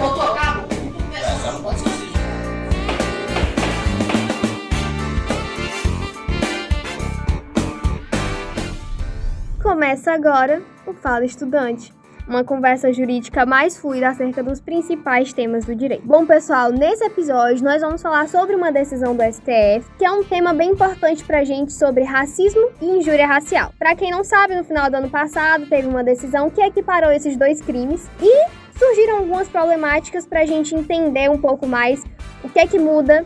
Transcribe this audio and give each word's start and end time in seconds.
Botou 0.00 0.22
a 0.22 0.58
pode. 1.62 1.80
Começa 9.62 10.12
agora 10.12 10.60
o 10.84 10.92
Fala 10.92 11.24
Estudante, 11.24 11.94
uma 12.26 12.44
conversa 12.44 12.92
jurídica 12.92 13.44
mais 13.44 13.76
fluida 13.76 14.08
acerca 14.08 14.42
dos 14.42 14.60
principais 14.60 15.32
temas 15.32 15.64
do 15.64 15.74
direito. 15.74 16.06
Bom, 16.06 16.26
pessoal, 16.26 16.70
nesse 16.70 17.04
episódio 17.04 17.64
nós 17.64 17.80
vamos 17.80 18.02
falar 18.02 18.28
sobre 18.28 18.54
uma 18.54 18.70
decisão 18.70 19.14
do 19.14 19.22
STF, 19.22 19.84
que 19.98 20.04
é 20.04 20.10
um 20.10 20.22
tema 20.24 20.52
bem 20.52 20.70
importante 20.70 21.24
pra 21.24 21.44
gente 21.44 21.72
sobre 21.72 22.04
racismo 22.04 22.70
e 22.80 22.86
injúria 22.86 23.26
racial. 23.26 23.72
Para 23.78 23.94
quem 23.94 24.10
não 24.10 24.24
sabe, 24.24 24.54
no 24.54 24.64
final 24.64 24.90
do 24.90 24.96
ano 24.96 25.10
passado 25.10 25.66
teve 25.66 25.88
uma 25.88 26.04
decisão 26.04 26.50
que 26.50 26.60
equiparou 26.60 27.10
esses 27.10 27.36
dois 27.36 27.60
crimes 27.60 28.08
e 28.20 28.46
surgiram 28.78 29.18
algumas 29.18 29.48
problemáticas 29.48 30.26
pra 30.26 30.46
gente 30.46 30.74
entender 30.74 31.30
um 31.30 31.38
pouco 31.38 31.66
mais 31.66 32.04
o 32.42 32.48
que 32.48 32.58
é 32.58 32.66
que 32.66 32.78
muda 32.78 33.24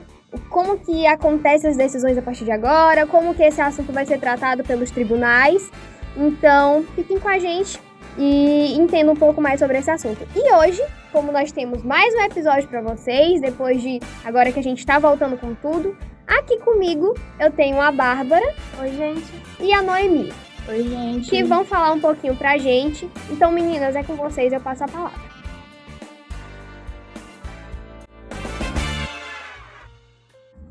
como 0.50 0.76
que 0.78 1.06
acontecem 1.06 1.70
as 1.70 1.76
decisões 1.76 2.18
a 2.18 2.22
partir 2.22 2.44
de 2.44 2.50
agora, 2.50 3.06
como 3.06 3.32
que 3.34 3.42
esse 3.44 3.60
assunto 3.60 3.92
vai 3.92 4.04
ser 4.04 4.18
tratado 4.18 4.64
pelos 4.64 4.90
tribunais 4.90 5.70
então, 6.16 6.84
fiquem 6.94 7.18
com 7.18 7.28
a 7.28 7.38
gente 7.38 7.80
e 8.16 8.74
entendam 8.74 9.14
um 9.14 9.16
pouco 9.16 9.40
mais 9.40 9.58
sobre 9.60 9.78
esse 9.78 9.90
assunto. 9.90 10.26
E 10.34 10.54
hoje, 10.54 10.82
como 11.12 11.32
nós 11.32 11.52
temos 11.52 11.82
mais 11.82 12.14
um 12.14 12.20
episódio 12.20 12.68
para 12.68 12.80
vocês, 12.80 13.40
depois 13.40 13.80
de 13.80 14.00
agora 14.24 14.52
que 14.52 14.58
a 14.58 14.62
gente 14.62 14.78
está 14.78 14.98
voltando 14.98 15.36
com 15.38 15.54
tudo, 15.54 15.96
aqui 16.26 16.58
comigo 16.58 17.14
eu 17.38 17.50
tenho 17.50 17.80
a 17.80 17.90
Bárbara. 17.90 18.54
Oi, 18.80 18.90
gente. 18.90 19.32
E 19.60 19.72
a 19.72 19.82
Noemi. 19.82 20.32
Oi, 20.68 20.82
gente. 20.82 21.30
Que 21.30 21.42
vão 21.42 21.64
falar 21.64 21.92
um 21.92 22.00
pouquinho 22.00 22.34
pra 22.36 22.56
gente. 22.56 23.10
Então, 23.30 23.50
meninas, 23.50 23.94
é 23.96 24.02
com 24.02 24.14
vocês, 24.14 24.52
eu 24.52 24.60
passo 24.60 24.84
a 24.84 24.88
palavra. 24.88 25.34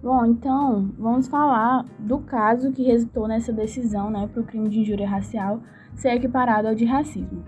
Bom, 0.02 0.26
então 0.26 0.92
vamos 1.00 1.30
falar 1.30 1.86
do 1.98 2.20
caso 2.20 2.74
que 2.74 2.84
resultou 2.84 3.26
nessa 3.26 3.54
decisão 3.54 4.10
né, 4.10 4.28
para 4.34 4.42
o 4.42 4.46
crime 4.46 4.68
de 4.68 4.82
injúria 4.82 5.08
racial 5.08 5.62
ser 5.96 6.16
equiparado 6.16 6.68
ao 6.68 6.76
de 6.76 6.86
racismo. 6.86 7.44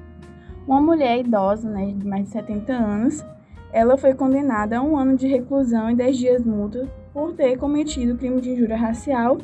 Uma 0.68 0.82
mulher 0.82 1.20
idosa, 1.20 1.70
né, 1.70 1.94
de 1.96 2.08
mais 2.08 2.26
de 2.26 2.30
70 2.32 2.74
anos, 2.74 3.26
ela 3.72 3.98
foi 3.98 4.14
condenada 4.14 4.78
a 4.78 4.82
um 4.82 4.98
ano 4.98 5.16
de 5.16 5.28
reclusão 5.28 5.92
e 5.92 5.96
10 5.96 6.18
dias 6.18 6.44
multa 6.46 6.88
por 7.14 7.34
ter 7.34 7.58
cometido 7.58 8.18
crime 8.18 8.42
de 8.42 8.52
injúria 8.52 8.78
racial 8.78 9.38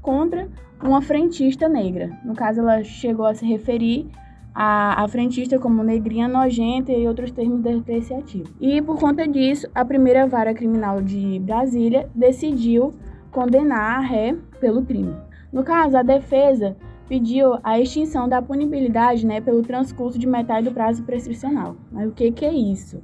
contra 0.00 0.48
uma 0.82 1.02
frentista 1.02 1.68
negra. 1.68 2.10
No 2.24 2.34
caso, 2.34 2.60
ela 2.60 2.82
chegou 2.82 3.26
a 3.26 3.34
se 3.34 3.44
referir 3.44 4.08
a, 4.54 5.02
a 5.04 5.08
frentista 5.08 5.58
como 5.58 5.82
negrinha 5.82 6.26
nojenta 6.26 6.92
e 6.92 7.06
outros 7.06 7.30
termos 7.30 7.60
depreciativos. 7.60 8.50
E 8.60 8.80
por 8.80 8.98
conta 8.98 9.28
disso, 9.28 9.68
a 9.74 9.84
primeira 9.84 10.26
vara 10.26 10.54
criminal 10.54 11.02
de 11.02 11.38
Brasília 11.40 12.08
decidiu 12.14 12.94
condenar 13.30 13.98
a 13.98 14.00
ré 14.00 14.34
pelo 14.58 14.82
crime. 14.82 15.14
No 15.52 15.62
caso, 15.62 15.96
a 15.96 16.02
defesa 16.02 16.76
pediu 17.08 17.58
a 17.62 17.80
extinção 17.80 18.28
da 18.28 18.42
punibilidade 18.42 19.26
né, 19.26 19.40
pelo 19.40 19.62
transcurso 19.62 20.18
de 20.18 20.26
metade 20.26 20.68
do 20.68 20.74
prazo 20.74 21.02
prescricional. 21.02 21.76
Mas 21.90 22.08
o 22.08 22.12
que, 22.12 22.30
que 22.32 22.44
é 22.44 22.52
isso? 22.52 23.02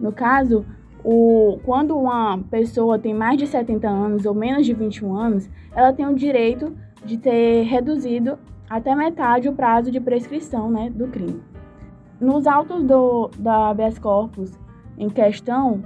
No 0.00 0.12
caso, 0.12 0.64
o, 1.04 1.58
quando 1.64 1.96
uma 1.96 2.38
pessoa 2.50 2.98
tem 2.98 3.14
mais 3.14 3.38
de 3.38 3.46
70 3.46 3.88
anos 3.88 4.26
ou 4.26 4.34
menos 4.34 4.66
de 4.66 4.74
21 4.74 5.16
anos, 5.16 5.48
ela 5.74 5.92
tem 5.92 6.06
o 6.06 6.14
direito 6.14 6.76
de 7.04 7.16
ter 7.16 7.62
reduzido 7.62 8.38
até 8.68 8.94
metade 8.94 9.48
o 9.48 9.52
prazo 9.52 9.90
de 9.90 10.00
prescrição 10.00 10.68
né, 10.68 10.90
do 10.90 11.06
crime. 11.06 11.40
Nos 12.20 12.46
autos 12.46 12.82
do, 12.82 13.30
da 13.38 13.70
habeas 13.70 13.98
corpus 13.98 14.58
em 14.98 15.08
questão, 15.08 15.84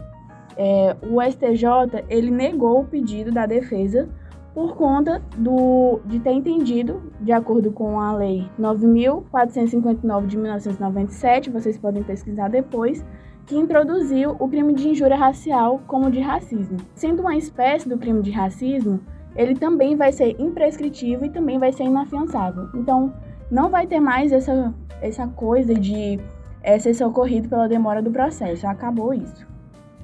é, 0.56 0.97
o 1.03 1.20
STJ 1.20 2.04
ele 2.09 2.31
negou 2.31 2.81
o 2.81 2.84
pedido 2.84 3.31
da 3.31 3.44
defesa 3.47 4.09
por 4.55 4.75
conta 4.75 5.22
do, 5.37 6.00
de 6.05 6.19
ter 6.19 6.33
entendido, 6.33 7.00
de 7.21 7.33
acordo 7.33 7.71
com 7.71 8.00
a 8.00 8.12
Lei 8.12 8.49
9.459 8.59 10.27
de 10.27 10.37
1997, 10.37 11.50
vocês 11.50 11.78
podem 11.78 12.03
pesquisar 12.03 12.49
depois, 12.49 13.05
que 13.47 13.56
introduziu 13.56 14.37
o 14.38 14.49
crime 14.49 14.75
de 14.75 14.88
injúria 14.88 15.16
racial 15.16 15.81
como 15.87 16.11
de 16.11 16.21
racismo. 16.21 16.78
Sendo 16.94 17.21
uma 17.21 17.37
espécie 17.37 17.88
do 17.88 17.99
crime 17.99 18.22
de 18.22 18.31
racismo, 18.31 19.00
ele 19.37 19.55
também 19.55 19.97
vai 19.97 20.12
ser 20.12 20.41
imprescritível 20.41 21.27
e 21.27 21.31
também 21.31 21.59
vai 21.59 21.72
ser 21.72 21.84
inafiançável. 21.84 22.69
Então, 22.75 23.12
não 23.50 23.69
vai 23.69 23.87
ter 23.87 24.00
mais 24.00 24.32
essa, 24.32 24.75
essa 25.00 25.27
coisa 25.28 25.75
de 25.75 26.21
é, 26.62 26.78
ser 26.78 26.94
socorrido 26.94 27.49
pela 27.49 27.69
demora 27.69 28.03
do 28.03 28.11
processo. 28.11 28.67
Acabou 28.67 29.15
isso. 29.15 29.47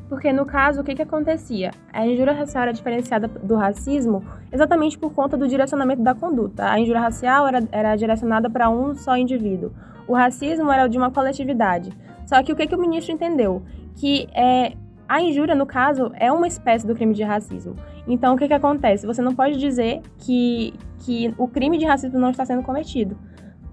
Porque 0.09 0.33
no 0.33 0.47
caso, 0.47 0.81
o 0.81 0.84
que, 0.84 0.94
que 0.94 1.03
acontecia? 1.03 1.72
A 1.93 2.06
injúria 2.06 2.33
racial 2.33 2.62
era 2.62 2.72
diferenciada 2.72 3.27
do 3.27 3.56
racismo 3.56 4.25
exatamente 4.53 4.97
por 4.97 5.12
conta 5.12 5.37
do 5.37 5.49
direcionamento 5.49 6.03
da 6.03 6.15
conduta. 6.15 6.71
A 6.71 6.78
injúria 6.78 7.00
racial 7.00 7.49
era, 7.49 7.62
era 7.72 7.97
direcionada 7.97 8.49
para 8.49 8.71
um 8.71 8.95
só 8.95 9.16
indivíduo. 9.16 9.72
O 10.06 10.15
racismo 10.15 10.71
era 10.71 10.87
de 10.87 10.97
uma 10.97 11.11
coletividade. 11.11 11.91
Só 12.25 12.43
que 12.43 12.53
o 12.53 12.56
que, 12.56 12.66
que 12.66 12.75
o 12.75 12.81
ministro 12.81 13.12
entendeu? 13.12 13.62
Que 13.97 14.28
é, 14.33 14.75
a 15.09 15.21
injúria, 15.21 15.55
no 15.55 15.66
caso, 15.66 16.12
é 16.15 16.31
uma 16.31 16.47
espécie 16.47 16.87
do 16.87 16.95
crime 16.95 17.15
de 17.15 17.22
racismo. 17.22 17.77
Então, 18.06 18.34
o 18.34 18.39
que, 18.39 18.47
que 18.47 18.55
acontece? 18.55 19.06
Você 19.06 19.22
não 19.22 19.34
pode 19.34 19.59
dizer 19.59 20.03
que, 20.19 20.75
que 21.00 21.34
o 21.37 21.49
crime 21.49 21.78
de 21.78 21.84
racismo 21.84 22.19
não 22.19 22.31
está 22.31 22.45
sendo 22.45 22.62
cometido. 22.62 23.16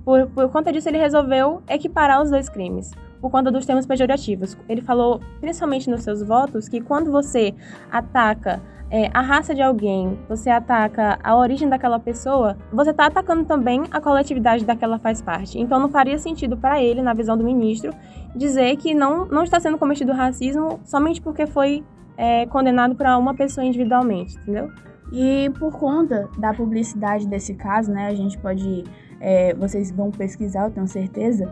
Por, 0.04 0.28
por 0.28 0.50
conta 0.50 0.72
disso, 0.72 0.90
ele 0.90 0.98
resolveu 0.98 1.62
equiparar 1.68 2.22
os 2.22 2.30
dois 2.30 2.50
crimes, 2.50 2.92
por 3.24 3.32
conta 3.32 3.50
dos 3.50 3.66
termos 3.66 3.86
pejorativos. 3.86 4.58
Ele 4.68 4.82
falou, 4.82 5.22
principalmente 5.40 5.90
nos 5.90 6.04
seus 6.04 6.22
votos, 6.22 6.68
que 6.68 6.82
quando 6.82 7.10
você 7.10 7.56
ataca 7.90 8.62
é, 8.92 9.10
a 9.14 9.22
raça 9.22 9.56
de 9.56 9.62
alguém, 9.62 10.20
você 10.28 10.50
ataca 10.50 11.18
a 11.24 11.34
origem 11.38 11.70
daquela 11.70 11.98
pessoa, 11.98 12.58
você 12.70 12.90
está 12.90 13.06
atacando 13.06 13.46
também 13.46 13.82
a 13.92 14.02
coletividade 14.02 14.66
daquela 14.66 15.00
faz 15.00 15.22
parte. 15.22 15.58
Então 15.58 15.80
não 15.80 15.88
faria 15.88 16.18
sentido 16.18 16.58
para 16.58 16.84
ele, 16.84 17.02
na 17.02 17.14
visão 17.14 17.38
do 17.38 17.46
ministro, 17.46 17.94
dizer 18.36 18.76
que 18.76 18.94
não, 18.94 19.26
não 19.26 19.44
está 19.46 19.58
sendo 19.58 19.78
cometido 19.78 20.12
racismo 20.12 20.82
somente 20.84 21.22
porque 21.22 21.48
foi 21.48 21.82
é, 22.18 22.46
condenado 22.48 22.94
para 22.94 23.18
uma 23.18 23.34
pessoa 23.34 23.66
individualmente, 23.66 24.38
entendeu? 24.40 24.70
E 25.14 25.50
por 25.58 25.72
conta 25.80 26.28
da 26.38 26.54
publicidade 26.54 27.26
desse 27.26 27.54
caso, 27.54 27.90
né, 27.90 28.08
a 28.08 28.14
gente 28.16 28.38
pode, 28.38 28.84
é, 29.22 29.54
vocês 29.54 29.92
vão 29.92 30.12
pesquisar, 30.12 30.66
eu 30.66 30.72
tenho 30.72 30.88
certeza, 30.88 31.50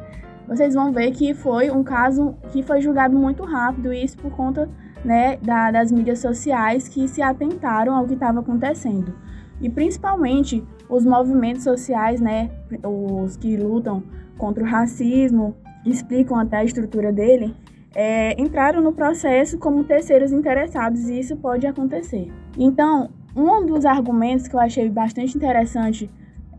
vocês 0.51 0.73
vão 0.75 0.91
ver 0.91 1.11
que 1.11 1.33
foi 1.33 1.71
um 1.71 1.81
caso 1.81 2.35
que 2.51 2.61
foi 2.61 2.81
julgado 2.81 3.17
muito 3.17 3.41
rápido, 3.45 3.93
e 3.93 4.03
isso 4.03 4.17
por 4.17 4.31
conta 4.31 4.69
né, 5.03 5.37
da, 5.37 5.71
das 5.71 5.93
mídias 5.93 6.19
sociais 6.19 6.89
que 6.89 7.07
se 7.07 7.21
atentaram 7.21 7.95
ao 7.95 8.05
que 8.05 8.15
estava 8.15 8.41
acontecendo. 8.41 9.15
E 9.61 9.69
principalmente 9.69 10.61
os 10.89 11.05
movimentos 11.05 11.63
sociais, 11.63 12.19
né, 12.19 12.51
os 12.83 13.37
que 13.37 13.55
lutam 13.55 14.03
contra 14.37 14.61
o 14.61 14.67
racismo, 14.67 15.55
explicam 15.85 16.37
até 16.37 16.57
a 16.57 16.65
estrutura 16.65 17.13
dele, 17.13 17.55
é, 17.95 18.35
entraram 18.41 18.81
no 18.81 18.91
processo 18.91 19.57
como 19.57 19.85
terceiros 19.85 20.33
interessados 20.33 21.07
e 21.07 21.17
isso 21.17 21.37
pode 21.37 21.65
acontecer. 21.65 22.29
Então, 22.57 23.09
um 23.33 23.65
dos 23.65 23.85
argumentos 23.85 24.49
que 24.49 24.55
eu 24.55 24.59
achei 24.59 24.89
bastante 24.89 25.37
interessante 25.37 26.09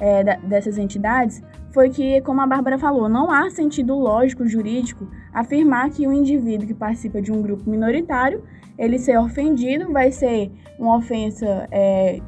é, 0.00 0.36
dessas 0.38 0.78
entidades 0.78 1.42
foi 1.72 1.88
que, 1.90 2.20
como 2.22 2.40
a 2.40 2.46
Bárbara 2.46 2.78
falou, 2.78 3.08
não 3.08 3.30
há 3.30 3.48
sentido 3.50 3.94
lógico 3.94 4.46
jurídico 4.46 5.08
afirmar 5.32 5.90
que 5.90 6.06
o 6.06 6.12
indivíduo 6.12 6.66
que 6.66 6.74
participa 6.74 7.20
de 7.22 7.32
um 7.32 7.40
grupo 7.40 7.68
minoritário, 7.68 8.42
ele 8.78 8.98
ser 8.98 9.18
ofendido 9.18 9.92
vai 9.92 10.10
ser 10.12 10.50
uma 10.78 10.96
ofensa 10.96 11.68
é, 11.70 12.20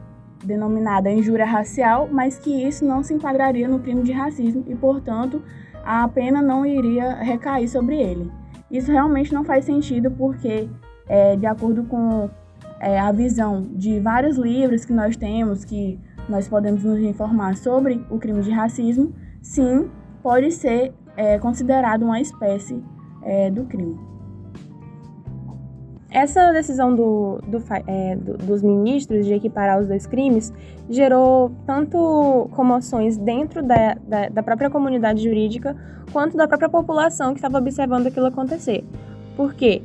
denominada 0.45 1.11
injúria 1.11 1.45
racial, 1.45 2.09
mas 2.11 2.39
que 2.39 2.51
isso 2.51 2.85
não 2.85 3.03
se 3.03 3.13
enquadraria 3.13 3.69
no 3.69 3.81
crime 3.81 4.03
de 4.03 4.13
racismo 4.13 4.65
e, 4.67 4.75
portanto, 4.75 5.43
a 5.85 6.07
pena 6.09 6.41
não 6.41 6.65
iria 6.65 7.15
recair 7.17 7.69
sobre 7.69 8.01
ele. 8.01 8.31
Isso 8.71 8.91
realmente 8.91 9.33
não 9.33 9.45
faz 9.45 9.65
sentido 9.65 10.11
porque, 10.11 10.69
é, 11.07 11.37
de 11.37 11.47
acordo 11.47 11.85
com 11.85 12.31
é, 12.81 12.99
a 12.99 13.13
visão 13.13 13.63
de 13.63 14.01
vários 14.01 14.37
livros 14.37 14.85
que 14.85 14.93
nós 14.93 15.17
temos, 15.17 15.65
que 15.65 15.99
nós 16.29 16.49
podemos 16.49 16.83
nos 16.85 16.99
informar 17.01 17.57
sobre 17.57 18.05
o 18.11 18.19
crime 18.19 18.43
de 18.43 18.51
racismo, 18.51 19.13
sim, 19.43 19.89
pode 20.23 20.51
ser 20.53 20.93
é, 21.17 21.39
considerado 21.39 22.03
uma 22.03 22.21
espécie 22.21 22.83
é, 23.23 23.51
do 23.51 23.65
crime. 23.65 23.99
Essa 26.11 26.53
decisão 26.53 26.95
do, 26.95 27.41
do, 27.49 27.63
é, 27.89 28.15
do, 28.15 28.39
dos 28.39 28.63
ministros 28.63 29.27
de 29.27 29.35
equiparar 29.35 29.81
os 29.81 29.89
dois 29.89 30.07
crimes 30.07 30.53
gerou 30.89 31.51
tanto 31.67 32.49
comoções 32.53 33.17
dentro 33.17 33.63
da, 33.65 33.95
da, 33.95 34.29
da 34.29 34.43
própria 34.43 34.71
comunidade 34.71 35.25
jurídica 35.25 35.77
quanto 36.13 36.37
da 36.37 36.47
própria 36.47 36.69
população 36.69 37.33
que 37.33 37.39
estava 37.39 37.59
observando 37.59 38.07
aquilo 38.07 38.27
acontecer. 38.27 38.85
Por 39.37 39.55
quê? 39.55 39.83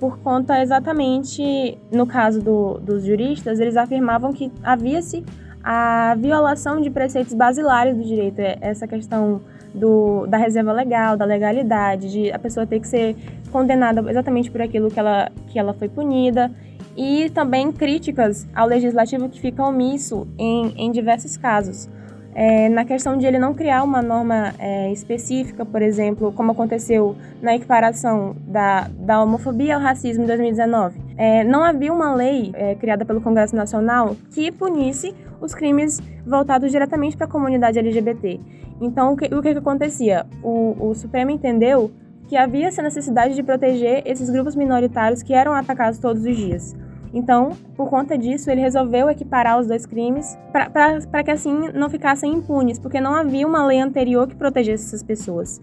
Por 0.00 0.18
conta 0.18 0.62
exatamente, 0.62 1.78
no 1.92 2.06
caso 2.06 2.42
do, 2.42 2.78
dos 2.78 3.04
juristas, 3.04 3.60
eles 3.60 3.76
afirmavam 3.76 4.32
que 4.32 4.50
havia-se 4.62 5.24
a 5.68 6.14
violação 6.14 6.80
de 6.80 6.88
preceitos 6.88 7.34
basilares 7.34 7.96
do 7.96 8.04
direito, 8.04 8.38
é 8.38 8.56
essa 8.60 8.86
questão 8.86 9.40
do, 9.74 10.24
da 10.28 10.38
reserva 10.38 10.72
legal, 10.72 11.16
da 11.16 11.24
legalidade, 11.24 12.08
de 12.08 12.30
a 12.30 12.38
pessoa 12.38 12.64
ter 12.64 12.78
que 12.78 12.86
ser 12.86 13.16
condenada 13.50 14.08
exatamente 14.08 14.48
por 14.48 14.62
aquilo 14.62 14.88
que 14.88 15.00
ela, 15.00 15.28
que 15.48 15.58
ela 15.58 15.74
foi 15.74 15.88
punida, 15.88 16.52
e 16.96 17.30
também 17.30 17.72
críticas 17.72 18.46
ao 18.54 18.68
legislativo 18.68 19.28
que 19.28 19.40
fica 19.40 19.60
omisso 19.60 20.28
em, 20.38 20.72
em 20.76 20.92
diversos 20.92 21.36
casos. 21.36 21.88
É, 22.38 22.68
na 22.68 22.84
questão 22.84 23.16
de 23.16 23.24
ele 23.24 23.38
não 23.38 23.54
criar 23.54 23.82
uma 23.82 24.02
norma 24.02 24.52
é, 24.58 24.92
específica, 24.92 25.64
por 25.64 25.80
exemplo, 25.80 26.30
como 26.32 26.52
aconteceu 26.52 27.16
na 27.40 27.56
equiparação 27.56 28.36
da, 28.46 28.90
da 28.90 29.22
homofobia 29.22 29.74
ao 29.74 29.80
racismo 29.80 30.24
em 30.24 30.26
2019. 30.26 31.00
É, 31.16 31.42
não 31.44 31.64
havia 31.64 31.90
uma 31.90 32.14
lei 32.14 32.50
é, 32.52 32.74
criada 32.74 33.06
pelo 33.06 33.22
Congresso 33.22 33.56
Nacional 33.56 34.14
que 34.32 34.52
punisse 34.52 35.14
os 35.40 35.54
crimes 35.54 35.98
voltados 36.26 36.70
diretamente 36.70 37.16
para 37.16 37.24
a 37.24 37.30
comunidade 37.30 37.78
LGBT. 37.78 38.38
Então, 38.82 39.14
o 39.14 39.16
que, 39.16 39.34
o 39.34 39.40
que, 39.40 39.52
que 39.52 39.58
acontecia? 39.58 40.26
O, 40.42 40.90
o 40.90 40.94
Supremo 40.94 41.30
entendeu 41.30 41.90
que 42.28 42.36
havia 42.36 42.66
essa 42.66 42.82
necessidade 42.82 43.34
de 43.34 43.42
proteger 43.42 44.02
esses 44.04 44.28
grupos 44.28 44.54
minoritários 44.54 45.22
que 45.22 45.32
eram 45.32 45.54
atacados 45.54 45.98
todos 45.98 46.22
os 46.22 46.36
dias. 46.36 46.76
Então, 47.16 47.52
por 47.74 47.88
conta 47.88 48.18
disso, 48.18 48.50
ele 48.50 48.60
resolveu 48.60 49.08
equiparar 49.08 49.58
os 49.58 49.66
dois 49.66 49.86
crimes 49.86 50.36
para 50.52 51.24
que 51.24 51.30
assim 51.30 51.70
não 51.72 51.88
ficassem 51.88 52.30
impunes, 52.30 52.78
porque 52.78 53.00
não 53.00 53.14
havia 53.14 53.46
uma 53.46 53.64
lei 53.64 53.80
anterior 53.80 54.28
que 54.28 54.34
protegesse 54.34 54.84
essas 54.88 55.02
pessoas. 55.02 55.58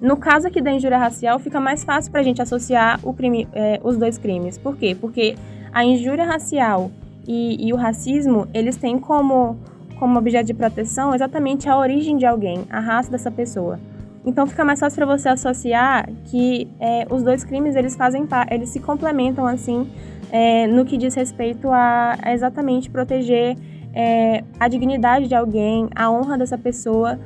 No 0.00 0.16
caso 0.16 0.48
aqui 0.48 0.60
da 0.60 0.72
injúria 0.72 0.98
racial, 0.98 1.38
fica 1.38 1.60
mais 1.60 1.84
fácil 1.84 2.10
para 2.10 2.22
a 2.22 2.24
gente 2.24 2.42
associar 2.42 3.00
crime, 3.14 3.46
é, 3.52 3.80
os 3.84 3.96
dois 3.96 4.18
crimes. 4.18 4.58
Por 4.58 4.76
quê? 4.76 4.96
Porque 5.00 5.36
a 5.72 5.84
injúria 5.84 6.24
racial 6.24 6.90
e, 7.24 7.68
e 7.68 7.72
o 7.72 7.76
racismo, 7.76 8.48
eles 8.52 8.76
têm 8.76 8.98
como, 8.98 9.56
como 10.00 10.18
objeto 10.18 10.46
de 10.46 10.54
proteção 10.54 11.14
exatamente 11.14 11.68
a 11.68 11.78
origem 11.78 12.16
de 12.16 12.26
alguém, 12.26 12.64
a 12.68 12.80
raça 12.80 13.12
dessa 13.12 13.30
pessoa. 13.30 13.78
Então 14.26 14.44
fica 14.44 14.64
mais 14.64 14.80
fácil 14.80 14.96
para 14.96 15.16
você 15.16 15.28
associar 15.28 16.10
que 16.24 16.66
é, 16.80 17.06
os 17.08 17.22
dois 17.22 17.44
crimes 17.44 17.76
eles 17.76 17.94
fazem 17.94 18.26
eles 18.50 18.70
se 18.70 18.80
complementam 18.80 19.46
assim 19.46 19.88
é, 20.30 20.66
no 20.66 20.84
que 20.84 20.96
diz 20.96 21.14
respeito 21.14 21.68
a, 21.70 22.16
a 22.22 22.32
exatamente 22.32 22.90
proteger 22.90 23.56
é, 23.94 24.44
a 24.60 24.68
dignidade 24.68 25.28
de 25.28 25.34
alguém, 25.34 25.88
a 25.94 26.10
honra 26.10 26.36
dessa 26.36 26.58
pessoa, 26.58 27.18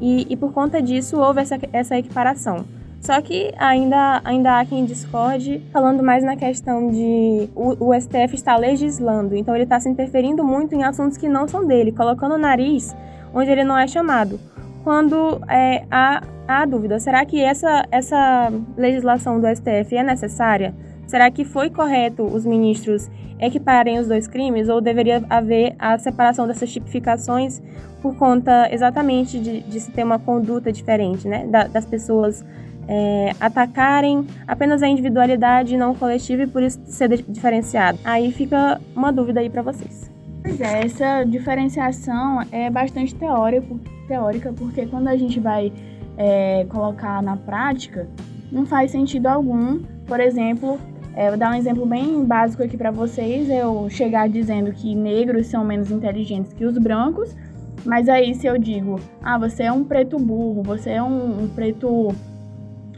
e, 0.00 0.26
e 0.28 0.36
por 0.36 0.52
conta 0.52 0.80
disso 0.80 1.18
houve 1.18 1.40
essa, 1.40 1.58
essa 1.72 1.98
equiparação. 1.98 2.64
Só 3.00 3.20
que 3.20 3.52
ainda, 3.58 4.22
ainda 4.24 4.58
há 4.58 4.64
quem 4.64 4.86
discorde, 4.86 5.62
falando 5.70 6.02
mais 6.02 6.24
na 6.24 6.36
questão 6.36 6.90
de 6.90 7.50
o, 7.54 7.90
o 7.90 8.00
STF 8.00 8.34
está 8.34 8.56
legislando, 8.56 9.36
então 9.36 9.54
ele 9.54 9.64
está 9.64 9.78
se 9.78 9.88
interferindo 9.90 10.42
muito 10.42 10.74
em 10.74 10.82
assuntos 10.82 11.18
que 11.18 11.28
não 11.28 11.46
são 11.46 11.66
dele, 11.66 11.92
colocando 11.92 12.36
o 12.36 12.38
nariz 12.38 12.96
onde 13.34 13.50
ele 13.50 13.64
não 13.64 13.76
é 13.76 13.86
chamado. 13.86 14.40
Quando 14.82 15.38
é, 15.48 15.84
há, 15.90 16.22
há 16.48 16.64
dúvida, 16.64 16.98
será 16.98 17.26
que 17.26 17.42
essa, 17.42 17.84
essa 17.90 18.50
legislação 18.76 19.38
do 19.38 19.46
STF 19.46 19.96
é 19.96 20.02
necessária? 20.02 20.74
Será 21.06 21.30
que 21.30 21.44
foi 21.44 21.70
correto 21.70 22.22
os 22.22 22.44
ministros 22.44 23.10
equiparem 23.40 23.98
os 23.98 24.06
dois 24.06 24.26
crimes 24.26 24.68
ou 24.68 24.80
deveria 24.80 25.22
haver 25.28 25.74
a 25.78 25.98
separação 25.98 26.46
dessas 26.46 26.72
tipificações 26.72 27.62
por 28.00 28.16
conta 28.16 28.68
exatamente 28.72 29.38
de, 29.38 29.60
de 29.60 29.80
se 29.80 29.90
ter 29.90 30.04
uma 30.04 30.18
conduta 30.18 30.70
diferente, 30.72 31.26
né? 31.26 31.46
Da, 31.46 31.66
das 31.66 31.84
pessoas 31.84 32.44
é, 32.86 33.32
atacarem 33.40 34.26
apenas 34.46 34.82
a 34.82 34.88
individualidade 34.88 35.74
e 35.74 35.78
não 35.78 35.92
o 35.92 35.94
coletivo 35.94 36.42
e 36.42 36.46
por 36.46 36.62
isso 36.62 36.80
ser 36.84 37.08
diferenciado. 37.28 37.98
Aí 38.04 38.30
fica 38.32 38.80
uma 38.94 39.12
dúvida 39.12 39.40
aí 39.40 39.48
para 39.48 39.62
vocês. 39.62 40.10
Pois 40.42 40.60
é, 40.60 40.84
essa 40.84 41.24
diferenciação 41.24 42.42
é 42.52 42.68
bastante 42.68 43.14
teórico, 43.14 43.80
teórica, 44.06 44.52
porque 44.52 44.84
quando 44.84 45.08
a 45.08 45.16
gente 45.16 45.40
vai 45.40 45.72
é, 46.18 46.66
colocar 46.68 47.22
na 47.22 47.36
prática, 47.36 48.06
não 48.52 48.66
faz 48.66 48.90
sentido 48.90 49.26
algum, 49.26 49.80
por 50.06 50.20
exemplo, 50.20 50.78
é, 51.16 51.28
vou 51.28 51.38
dar 51.38 51.52
um 51.52 51.54
exemplo 51.54 51.86
bem 51.86 52.24
básico 52.24 52.62
aqui 52.62 52.76
para 52.76 52.90
vocês. 52.90 53.48
Eu 53.48 53.88
chegar 53.88 54.28
dizendo 54.28 54.72
que 54.72 54.94
negros 54.94 55.46
são 55.46 55.64
menos 55.64 55.90
inteligentes 55.90 56.52
que 56.52 56.64
os 56.64 56.76
brancos, 56.76 57.36
mas 57.84 58.08
aí 58.08 58.34
se 58.34 58.46
eu 58.46 58.58
digo, 58.58 58.98
ah, 59.22 59.38
você 59.38 59.64
é 59.64 59.72
um 59.72 59.84
preto 59.84 60.18
burro, 60.18 60.62
você 60.62 60.90
é 60.90 61.02
um, 61.02 61.44
um 61.44 61.48
preto. 61.48 62.14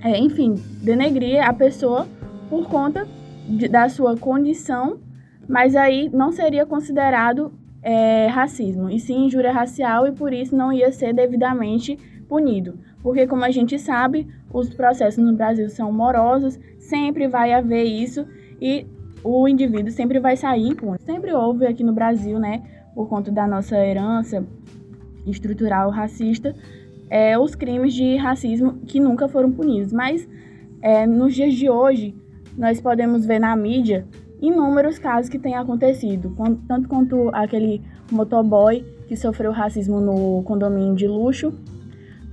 É, 0.03 0.19
enfim, 0.19 0.55
denegrir 0.83 1.47
a 1.47 1.53
pessoa 1.53 2.07
por 2.49 2.69
conta 2.69 3.07
de, 3.49 3.69
da 3.69 3.89
sua 3.89 4.17
condição, 4.17 4.99
mas 5.49 5.75
aí 5.75 6.09
não 6.13 6.33
seria 6.33 6.65
considerado 6.65 7.53
é, 7.83 8.27
racismo, 8.29 8.91
e 8.91 8.99
sim 8.99 9.27
injúria 9.27 9.53
racial, 9.53 10.07
e 10.07 10.13
por 10.13 10.33
isso 10.33 10.57
não 10.57 10.73
ia 10.73 10.93
ser 10.93 11.13
devidamente 11.13 11.97
punido. 12.29 12.79
Porque, 13.07 13.25
como 13.25 13.45
a 13.45 13.53
gente 13.53 13.79
sabe, 13.79 14.27
os 14.53 14.75
processos 14.75 15.23
no 15.23 15.33
Brasil 15.33 15.69
são 15.71 15.93
morosos, 15.93 16.59
sempre 16.77 17.29
vai 17.29 17.53
haver 17.53 17.85
isso 17.85 18.27
e 18.61 18.85
o 19.23 19.47
indivíduo 19.47 19.93
sempre 19.93 20.19
vai 20.19 20.37
sair 20.37 20.67
impune. 20.67 20.99
Sempre 21.07 21.33
houve 21.33 21.69
aqui 21.69 21.85
no 21.85 21.93
Brasil, 21.93 22.37
né, 22.41 22.65
por 22.97 23.09
conta 23.09 23.31
da 23.31 23.47
nossa 23.47 23.77
herança 23.77 24.45
estrutural 25.25 25.89
racista, 25.89 26.53
é, 27.09 27.39
os 27.39 27.55
crimes 27.55 27.95
de 27.95 28.17
racismo 28.17 28.81
que 28.89 28.99
nunca 28.99 29.29
foram 29.29 29.53
punidos. 29.53 29.93
Mas 29.93 30.29
é, 30.83 31.07
nos 31.07 31.33
dias 31.33 31.55
de 31.55 31.71
hoje, 31.71 32.13
nós 32.59 32.81
podemos 32.81 33.25
ver 33.25 33.39
na 33.39 33.55
mídia 33.55 34.05
inúmeros 34.43 34.99
casos 34.99 35.29
que 35.31 35.39
têm 35.39 35.55
acontecido, 35.55 36.37
tanto 36.67 36.89
quanto 36.89 37.31
aquele 37.33 37.81
motoboy 38.11 38.85
que 39.07 39.15
sofreu 39.15 39.53
racismo 39.53 40.01
no 40.01 40.43
condomínio 40.43 40.97
de 40.97 41.07
luxo, 41.07 41.53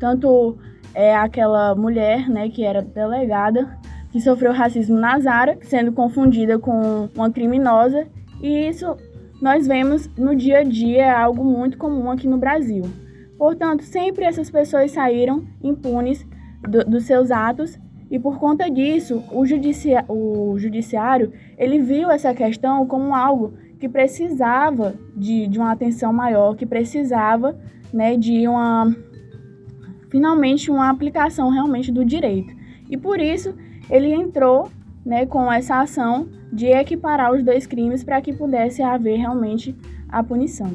tanto 0.04 0.58
é 0.94 1.16
aquela 1.16 1.74
mulher, 1.74 2.30
né, 2.30 2.50
que 2.50 2.66
era 2.66 2.82
delegada, 2.82 3.80
que 4.12 4.20
sofreu 4.20 4.52
racismo 4.52 5.00
na 5.00 5.18
Zara, 5.18 5.58
sendo 5.62 5.94
confundida 5.94 6.60
com 6.60 7.08
uma 7.16 7.32
criminosa, 7.32 8.06
e 8.42 8.68
isso 8.68 8.98
nós 9.42 9.66
vemos 9.66 10.10
no 10.18 10.36
dia 10.36 10.60
a 10.60 10.64
dia, 10.64 11.04
é 11.04 11.10
algo 11.10 11.42
muito 11.42 11.78
comum 11.78 12.12
aqui 12.12 12.28
no 12.28 12.38
Brasil. 12.38 12.84
Portanto, 13.38 13.84
sempre 13.84 14.26
essas 14.26 14.52
pessoas 14.52 14.92
saíram 14.92 15.46
impunes 15.64 16.28
do, 16.62 16.84
dos 16.84 17.06
seus 17.06 17.32
atos 17.32 17.80
e 18.12 18.20
por 18.20 18.38
conta 18.38 18.70
disso, 18.70 19.24
o, 19.32 20.50
o 20.52 20.60
judiciário 20.60 21.32
ele 21.58 21.80
viu 21.80 22.12
essa 22.12 22.34
questão 22.34 22.86
como 22.86 23.16
algo 23.16 23.54
que 23.80 23.88
precisava 23.88 24.96
de, 25.16 25.48
de 25.48 25.58
uma 25.58 25.72
atenção 25.72 26.12
maior, 26.12 26.58
que 26.58 26.66
precisava 26.66 27.58
né, 27.94 28.18
de 28.18 28.46
uma 28.50 28.94
finalmente 30.14 30.70
uma 30.70 30.92
aplicação 30.92 31.50
realmente 31.50 31.92
do 31.92 32.06
direito. 32.06 32.56
E 32.88 32.96
por 32.96 33.20
isso 33.20 33.56
ele 33.90 34.14
entrou 34.14 34.70
né, 35.04 35.26
com 35.26 35.52
essa 35.52 35.82
ação 35.82 36.30
de 36.52 36.68
equiparar 36.68 37.34
os 37.34 37.44
dois 37.44 37.66
crimes 37.66 38.04
para 38.04 38.22
que 38.22 38.32
pudesse 38.32 38.84
haver 38.84 39.18
realmente 39.18 39.76
a 40.08 40.24
punição. 40.24 40.72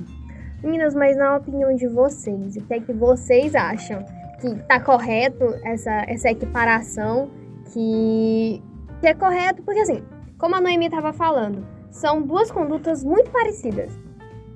Meninas, 0.60 0.92
mas 0.92 1.16
na 1.16 1.36
opinião 1.36 1.72
de 1.76 1.86
vocês, 1.86 2.56
o 2.56 2.62
que 2.62 2.74
é 2.74 2.80
que 2.80 2.92
vocês 2.92 3.54
acham? 3.54 4.04
Que 4.40 4.48
está 4.48 4.80
correto 4.80 5.44
essa, 5.62 6.02
essa 6.08 6.28
equiparação? 6.30 7.30
Que, 7.72 8.60
que 9.00 9.06
é 9.06 9.14
correto? 9.14 9.62
Porque 9.62 9.78
assim, 9.78 10.02
como 10.36 10.56
a 10.56 10.60
Noemi 10.60 10.86
estava 10.86 11.12
falando, 11.12 11.64
são 11.92 12.20
duas 12.20 12.50
condutas 12.50 13.04
muito 13.04 13.30
parecidas. 13.30 13.96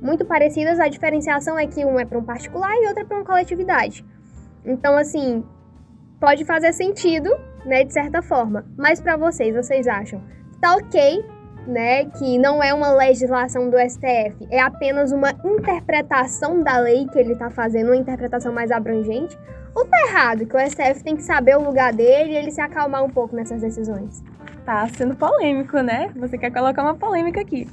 Muito 0.00 0.24
parecidas, 0.24 0.80
a 0.80 0.88
diferenciação 0.88 1.56
é 1.56 1.68
que 1.68 1.84
um 1.84 2.00
é 2.00 2.04
para 2.04 2.18
um 2.18 2.24
particular 2.24 2.74
e 2.74 2.88
outro 2.88 3.02
é 3.02 3.04
para 3.04 3.18
uma 3.18 3.24
coletividade. 3.24 4.04
Então, 4.64 4.96
assim, 4.96 5.44
pode 6.20 6.44
fazer 6.44 6.72
sentido, 6.72 7.30
né, 7.64 7.84
de 7.84 7.92
certa 7.92 8.22
forma. 8.22 8.64
Mas 8.76 9.00
para 9.00 9.16
vocês, 9.16 9.54
vocês 9.54 9.86
acham 9.86 10.22
tá 10.62 10.76
ok, 10.76 11.24
né, 11.66 12.04
que 12.04 12.38
não 12.38 12.62
é 12.62 12.72
uma 12.72 12.92
legislação 12.92 13.68
do 13.68 13.76
STF, 13.76 14.46
é 14.48 14.60
apenas 14.60 15.10
uma 15.10 15.32
interpretação 15.44 16.62
da 16.62 16.78
lei 16.78 17.06
que 17.08 17.18
ele 17.18 17.34
tá 17.34 17.50
fazendo, 17.50 17.88
uma 17.88 17.96
interpretação 17.96 18.52
mais 18.52 18.70
abrangente? 18.70 19.36
Ou 19.74 19.84
tá 19.84 19.96
errado, 20.06 20.46
que 20.46 20.56
o 20.56 20.60
STF 20.60 21.02
tem 21.02 21.16
que 21.16 21.22
saber 21.22 21.56
o 21.56 21.62
lugar 21.62 21.92
dele 21.92 22.32
e 22.32 22.36
ele 22.36 22.50
se 22.52 22.60
acalmar 22.60 23.02
um 23.02 23.10
pouco 23.10 23.34
nessas 23.34 23.60
decisões? 23.60 24.22
Tá 24.64 24.86
sendo 24.88 25.16
polêmico, 25.16 25.80
né? 25.80 26.10
Você 26.14 26.38
quer 26.38 26.52
colocar 26.52 26.82
uma 26.82 26.94
polêmica 26.94 27.40
aqui. 27.40 27.66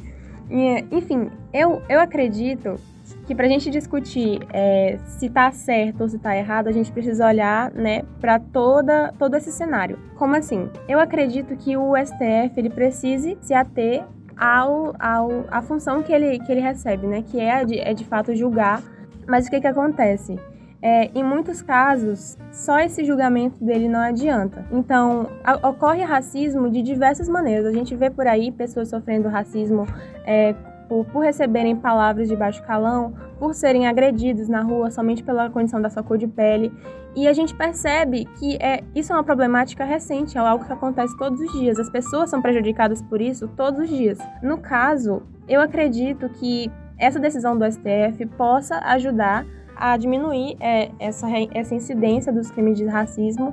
Enfim, 0.92 1.30
eu, 1.54 1.82
eu 1.88 2.00
acredito 2.00 2.80
que 3.26 3.36
para 3.36 3.46
a 3.46 3.50
gente 3.50 3.70
discutir 3.70 4.40
é, 4.52 4.98
se 5.06 5.28
está 5.28 5.52
certo 5.52 6.02
ou 6.02 6.10
se 6.10 6.16
está 6.18 6.36
errado, 6.36 6.68
a 6.68 6.72
gente 6.72 6.92
precisa 6.92 7.28
olhar, 7.28 7.72
né, 7.72 8.04
para 8.20 8.40
todo 8.40 9.36
esse 9.36 9.52
cenário. 9.52 10.00
Como 10.16 10.36
assim? 10.36 10.70
Eu 10.88 11.00
acredito 11.00 11.56
que 11.56 11.78
o 11.78 11.94
STF 11.96 12.54
ele 12.58 12.70
precise 12.70 13.38
se 13.42 13.54
ater 13.54 14.04
ao, 14.38 14.96
ao 15.00 15.46
a 15.52 15.62
função 15.62 16.02
que 16.02 16.14
ele, 16.14 16.40
que 16.40 16.52
ele 16.52 16.62
recebe, 16.62 17.06
né, 17.08 17.22
que 17.22 17.40
é 17.40 17.64
de, 17.66 17.80
é 17.80 17.94
de 17.94 18.06
fato 18.06 18.36
julgar. 18.36 18.82
Mas 19.28 19.48
o 19.48 19.50
que 19.50 19.62
que 19.62 19.68
acontece? 19.68 20.40
É, 20.82 21.12
em 21.14 21.22
muitos 21.22 21.62
casos, 21.62 22.38
só 22.54 22.80
esse 22.80 23.04
julgamento 23.04 23.64
dele 23.64 23.90
não 23.90 24.00
adianta. 24.00 24.66
Então, 24.72 25.30
a, 25.44 25.68
ocorre 25.68 26.04
racismo 26.04 26.70
de 26.70 26.82
diversas 26.82 27.28
maneiras. 27.28 27.66
A 27.66 27.74
gente 27.74 27.94
vê 27.96 28.10
por 28.10 28.26
aí 28.26 28.50
pessoas 28.50 28.88
sofrendo 28.88 29.28
racismo 29.28 29.86
é, 30.26 30.56
por, 30.90 31.06
por 31.06 31.24
receberem 31.24 31.76
palavras 31.76 32.28
de 32.28 32.36
baixo 32.36 32.62
calão, 32.64 33.14
por 33.38 33.54
serem 33.54 33.88
agredidos 33.88 34.50
na 34.50 34.62
rua 34.62 34.90
somente 34.90 35.24
pela 35.24 35.50
condição 35.50 35.80
da 35.80 35.90
sua 35.90 36.04
cor 36.04 36.18
de 36.18 36.28
pele. 36.28 36.74
E 37.16 37.28
a 37.28 37.34
gente 37.34 37.56
percebe 37.56 38.26
que 38.38 38.58
é, 38.58 38.84
isso 38.96 39.14
é 39.14 39.16
uma 39.16 39.24
problemática 39.24 39.86
recente, 39.86 40.38
é 40.38 40.42
algo 40.42 40.66
que 40.66 40.74
acontece 40.74 41.16
todos 41.18 41.40
os 41.40 41.52
dias. 41.54 41.80
As 41.80 41.90
pessoas 41.90 42.30
são 42.30 42.42
prejudicadas 42.42 43.02
por 43.04 43.22
isso 43.22 43.48
todos 43.56 43.80
os 43.80 43.90
dias. 43.90 44.18
No 44.42 44.58
caso, 44.58 45.22
eu 45.48 45.62
acredito 45.62 46.28
que 46.30 46.72
essa 46.98 47.20
decisão 47.20 47.58
do 47.58 47.66
STF 47.72 48.26
possa 48.38 48.80
ajudar 48.80 49.46
a 49.76 49.96
diminuir 49.96 50.58
é, 50.60 50.92
essa, 51.00 51.28
essa 51.54 51.74
incidência 51.74 52.34
dos 52.34 52.52
crimes 52.52 52.78
de 52.78 52.86
racismo, 52.86 53.52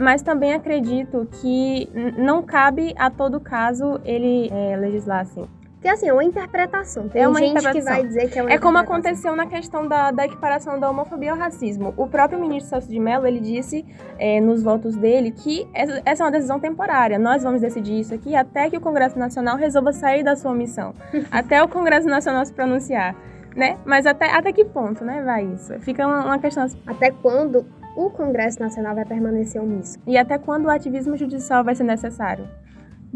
mas 0.00 0.22
também 0.22 0.54
acredito 0.54 1.28
que 1.40 1.88
não 2.16 2.42
cabe 2.42 2.94
a 2.96 3.10
todo 3.10 3.38
caso 3.38 4.00
ele 4.04 4.48
é, 4.50 4.76
legislar 4.76 5.20
assim. 5.20 5.46
Porque 5.86 5.98
assim, 5.98 6.08
é 6.08 6.12
uma 6.12 6.24
interpretação. 6.24 7.08
Tem 7.08 7.22
é 7.22 7.28
uma 7.28 7.38
gente 7.38 7.50
interpretação. 7.50 7.94
que 7.94 8.00
vai 8.00 8.08
dizer 8.08 8.28
que 8.28 8.38
é 8.40 8.42
uma 8.42 8.50
É 8.50 8.58
como 8.58 8.76
aconteceu 8.76 9.36
na 9.36 9.46
questão 9.46 9.86
da, 9.86 10.10
da 10.10 10.24
equiparação 10.24 10.80
da 10.80 10.90
homofobia 10.90 11.30
ao 11.30 11.38
racismo. 11.38 11.94
O 11.96 12.08
próprio 12.08 12.40
ministro 12.40 12.70
Celso 12.70 12.88
de 12.88 12.98
Mello, 12.98 13.24
ele 13.24 13.38
disse 13.38 13.86
é, 14.18 14.40
nos 14.40 14.64
votos 14.64 14.96
dele 14.96 15.30
que 15.30 15.64
essa, 15.72 16.02
essa, 16.04 16.24
é 16.24 16.26
uma 16.26 16.32
decisão 16.32 16.58
temporária. 16.58 17.20
Nós 17.20 17.44
vamos 17.44 17.60
decidir 17.60 18.00
isso 18.00 18.12
aqui 18.12 18.34
até 18.34 18.68
que 18.68 18.76
o 18.76 18.80
Congresso 18.80 19.16
Nacional 19.16 19.56
resolva 19.56 19.92
sair 19.92 20.24
da 20.24 20.34
sua 20.34 20.50
omissão. 20.50 20.92
até 21.30 21.62
o 21.62 21.68
Congresso 21.68 22.08
Nacional 22.08 22.44
se 22.44 22.52
pronunciar 22.52 23.14
né? 23.54 23.78
Mas 23.86 24.04
até, 24.06 24.26
até 24.26 24.52
que 24.52 24.66
ponto, 24.66 25.02
né, 25.02 25.22
vai 25.22 25.42
isso? 25.46 25.72
Fica 25.80 26.06
uma, 26.06 26.26
uma 26.26 26.38
questão... 26.38 26.64
Assim. 26.64 26.78
Até 26.86 27.10
quando 27.10 27.64
o 27.96 28.10
Congresso 28.10 28.60
Nacional 28.60 28.94
vai 28.94 29.06
permanecer 29.06 29.62
omisso? 29.62 29.98
E 30.06 30.18
até 30.18 30.36
quando 30.36 30.66
o 30.66 30.70
ativismo 30.70 31.16
judicial 31.16 31.64
vai 31.64 31.74
ser 31.74 31.84
necessário? 31.84 32.46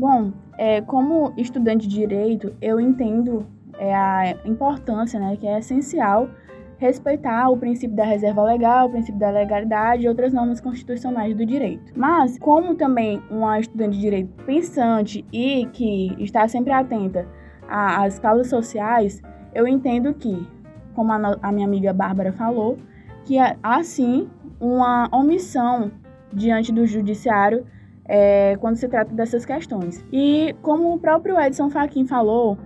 Bom, 0.01 0.33
é, 0.57 0.81
como 0.81 1.35
estudante 1.37 1.87
de 1.87 1.95
direito, 1.95 2.57
eu 2.63 2.81
entendo 2.81 3.47
é, 3.79 3.95
a 3.95 4.35
importância, 4.47 5.21
né, 5.21 5.37
que 5.37 5.47
é 5.47 5.59
essencial 5.59 6.31
respeitar 6.79 7.51
o 7.51 7.59
princípio 7.59 7.95
da 7.95 8.05
reserva 8.05 8.43
legal, 8.43 8.87
o 8.87 8.91
princípio 8.91 9.21
da 9.21 9.29
legalidade 9.29 10.05
e 10.07 10.09
outras 10.09 10.33
normas 10.33 10.59
constitucionais 10.59 11.37
do 11.37 11.45
direito. 11.45 11.93
Mas, 11.95 12.39
como 12.39 12.75
também 12.77 13.23
uma 13.31 13.61
estudante 13.61 13.97
de 13.97 14.01
direito 14.01 14.31
pensante 14.47 15.23
e 15.31 15.67
que 15.67 16.17
está 16.19 16.49
sempre 16.49 16.73
atenta 16.73 17.29
às 17.69 18.19
causas 18.19 18.49
sociais, 18.49 19.21
eu 19.55 19.69
entendo 19.69 20.15
que, 20.15 20.49
como 20.95 21.13
a, 21.13 21.37
a 21.43 21.53
minha 21.53 21.67
amiga 21.67 21.93
Bárbara 21.93 22.33
falou, 22.33 22.79
que 23.27 23.37
há 23.39 23.83
sim 23.83 24.31
uma 24.59 25.11
omissão 25.13 25.91
diante 26.33 26.73
do 26.73 26.87
judiciário 26.87 27.67
é, 28.13 28.57
quando 28.61 28.75
se 28.75 28.89
trata 28.89 29.15
dessas 29.15 29.47
questões. 29.47 30.05
E 30.13 30.53
como 30.63 30.93
o 30.93 30.99
próprio 30.99 31.41
Edson 31.41 31.71
Fachin 31.71 32.05
falou, 32.05 32.59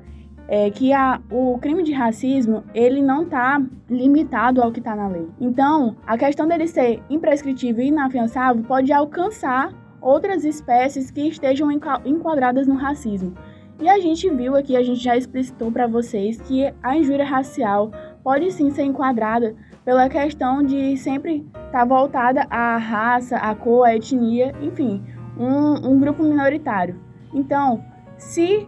é 0.49 0.71
que 0.71 0.91
a, 0.91 1.21
o 1.31 1.59
crime 1.59 1.83
de 1.83 1.93
racismo 1.93 2.65
ele 2.75 3.03
não 3.03 3.25
está 3.25 3.63
limitado 3.89 4.63
ao 4.63 4.73
que 4.73 4.79
está 4.79 4.97
na 4.97 5.07
lei. 5.07 5.29
Então, 5.39 5.97
a 6.07 6.17
questão 6.17 6.49
dele 6.49 6.67
ser 6.67 7.03
imprescritível 7.11 7.85
e 7.85 7.89
inafiançável 7.89 8.65
pode 8.65 8.91
alcançar 8.91 9.71
outras 10.01 10.47
espécies 10.47 11.11
que 11.11 11.29
estejam 11.29 11.71
enquadradas 11.71 12.67
no 12.67 12.75
racismo. 12.75 13.35
E 13.81 13.89
a 13.89 13.99
gente 13.99 14.31
viu 14.31 14.57
aqui, 14.57 14.77
a 14.77 14.83
gente 14.83 15.01
já 15.01 15.17
explicitou 15.17 15.71
para 15.71 15.87
vocês 15.87 16.41
que 16.41 16.73
a 16.83 16.97
injúria 16.97 17.25
racial 17.25 17.91
pode 18.23 18.51
sim 18.51 18.71
ser 18.71 18.85
enquadrada 18.85 19.55
pela 19.85 20.09
questão 20.09 20.63
de 20.63 20.97
sempre 20.97 21.47
estar 21.67 21.71
tá 21.71 21.85
voltada 21.85 22.47
à 22.49 22.79
raça, 22.79 23.37
à 23.37 23.55
cor, 23.55 23.87
à 23.87 23.97
etnia, 23.97 24.55
enfim, 24.63 25.03
um, 25.39 25.93
um 25.93 26.01
grupo 26.01 26.23
minoritário. 26.23 26.97
Então, 27.33 27.85
se 28.17 28.67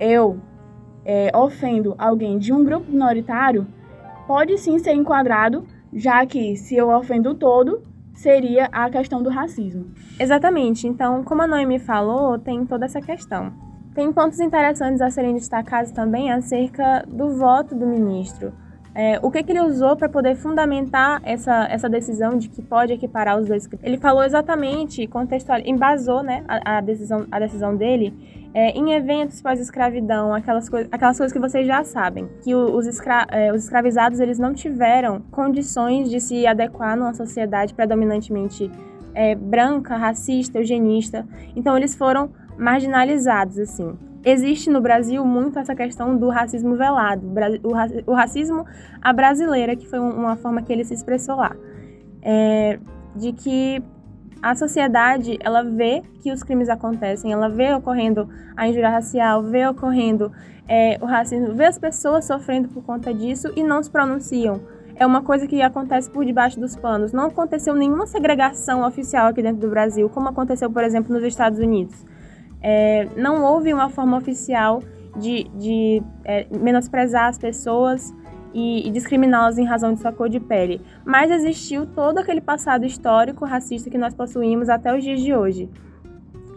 eu 0.00 0.38
é, 1.04 1.30
ofendo 1.34 1.94
alguém 1.98 2.38
de 2.38 2.52
um 2.52 2.64
grupo 2.64 2.90
minoritário, 2.90 3.66
pode 4.26 4.58
sim 4.58 4.78
ser 4.78 4.92
enquadrado, 4.92 5.64
já 5.92 6.24
que 6.26 6.56
se 6.56 6.76
eu 6.76 6.90
ofendo 6.90 7.34
todo, 7.34 7.82
seria 8.14 8.68
a 8.72 8.90
questão 8.90 9.22
do 9.22 9.30
racismo. 9.30 9.86
Exatamente. 10.18 10.86
Então, 10.86 11.22
como 11.22 11.42
a 11.42 11.46
Noemi 11.46 11.78
falou, 11.78 12.38
tem 12.38 12.66
toda 12.66 12.84
essa 12.84 13.00
questão. 13.00 13.52
Tem 13.94 14.12
pontos 14.12 14.38
interessantes 14.38 15.00
a 15.00 15.10
serem 15.10 15.34
destacados 15.34 15.90
também 15.92 16.30
acerca 16.30 17.04
do 17.08 17.30
voto 17.36 17.74
do 17.74 17.86
ministro. 17.86 18.52
É, 18.94 19.18
o 19.22 19.30
que, 19.30 19.42
que, 19.42 19.52
ele 19.52 19.60
usou 19.60 19.96
para 19.96 20.08
poder 20.08 20.34
fundamentar 20.34 21.20
essa, 21.22 21.66
essa 21.70 21.88
decisão 21.88 22.36
de 22.36 22.48
que 22.48 22.62
pode 22.62 22.92
equiparar 22.92 23.38
os 23.38 23.46
dois 23.46 23.66
crimes? 23.66 23.86
Ele 23.86 23.98
falou 23.98 24.24
exatamente, 24.24 25.06
contextual, 25.06 25.60
embasou 25.64 26.22
né, 26.22 26.44
a, 26.48 26.78
a, 26.78 26.80
decisão, 26.80 27.26
a 27.30 27.38
decisão 27.38 27.76
dele 27.76 28.12
é, 28.54 28.70
em 28.70 28.92
eventos 28.92 29.40
pós-escravidão, 29.40 30.34
aquelas, 30.34 30.68
coi 30.68 30.88
aquelas 30.90 31.16
coisas 31.16 31.32
que 31.32 31.38
vocês 31.38 31.66
já 31.66 31.84
sabem, 31.84 32.28
que 32.42 32.54
os, 32.54 32.86
escra 32.86 33.26
é, 33.30 33.52
os 33.52 33.64
escravizados 33.64 34.20
eles 34.20 34.38
não 34.38 34.54
tiveram 34.54 35.20
condições 35.30 36.10
de 36.10 36.20
se 36.20 36.46
adequar 36.46 36.96
numa 36.96 37.14
sociedade 37.14 37.74
predominantemente 37.74 38.70
é, 39.14 39.34
branca, 39.34 39.96
racista, 39.96 40.58
eugenista. 40.58 41.26
Então 41.54 41.76
eles 41.76 41.94
foram 41.94 42.30
marginalizados, 42.56 43.58
assim. 43.58 43.96
Existe 44.24 44.68
no 44.68 44.80
Brasil 44.80 45.24
muito 45.24 45.58
essa 45.58 45.74
questão 45.74 46.16
do 46.16 46.28
racismo 46.28 46.76
velado, 46.76 47.24
o 48.06 48.12
racismo 48.12 48.64
à 49.00 49.12
brasileira, 49.12 49.76
que 49.76 49.86
foi 49.86 49.98
uma 49.98 50.36
forma 50.36 50.60
que 50.60 50.72
ele 50.72 50.84
se 50.84 50.94
expressou 50.94 51.36
lá. 51.36 51.54
É, 52.20 52.78
de 53.14 53.32
que 53.32 53.82
a 54.42 54.54
sociedade, 54.54 55.38
ela 55.40 55.62
vê 55.62 56.02
que 56.20 56.32
os 56.32 56.42
crimes 56.42 56.68
acontecem, 56.68 57.32
ela 57.32 57.48
vê 57.48 57.72
ocorrendo 57.72 58.28
a 58.56 58.68
injúria 58.68 58.90
racial, 58.90 59.42
vê 59.42 59.66
ocorrendo 59.66 60.32
é, 60.66 60.98
o 61.00 61.06
racismo, 61.06 61.54
vê 61.54 61.66
as 61.66 61.78
pessoas 61.78 62.24
sofrendo 62.24 62.68
por 62.68 62.82
conta 62.82 63.14
disso 63.14 63.52
e 63.54 63.62
não 63.62 63.82
se 63.82 63.90
pronunciam. 63.90 64.60
É 64.96 65.06
uma 65.06 65.22
coisa 65.22 65.46
que 65.46 65.62
acontece 65.62 66.10
por 66.10 66.24
debaixo 66.24 66.58
dos 66.58 66.74
panos. 66.74 67.12
Não 67.12 67.26
aconteceu 67.26 67.72
nenhuma 67.72 68.04
segregação 68.04 68.84
oficial 68.84 69.28
aqui 69.28 69.42
dentro 69.42 69.60
do 69.60 69.70
Brasil, 69.70 70.08
como 70.08 70.28
aconteceu, 70.28 70.68
por 70.68 70.82
exemplo, 70.82 71.14
nos 71.14 71.22
Estados 71.22 71.60
Unidos 71.60 72.04
é, 72.62 73.08
não 73.16 73.44
houve 73.44 73.72
uma 73.72 73.88
forma 73.88 74.16
oficial 74.16 74.82
de, 75.16 75.44
de 75.56 76.02
é, 76.24 76.46
menosprezar 76.50 77.28
as 77.28 77.38
pessoas 77.38 78.14
e, 78.54 78.86
e 78.86 78.90
discriminá-las 78.90 79.58
em 79.58 79.64
razão 79.64 79.92
de 79.92 80.00
sua 80.00 80.12
cor 80.12 80.28
de 80.28 80.40
pele, 80.40 80.80
mas 81.04 81.30
existiu 81.30 81.86
todo 81.86 82.18
aquele 82.18 82.40
passado 82.40 82.84
histórico 82.84 83.44
racista 83.44 83.90
que 83.90 83.98
nós 83.98 84.14
possuímos 84.14 84.68
até 84.68 84.96
os 84.96 85.02
dias 85.02 85.20
de 85.20 85.34
hoje. 85.34 85.68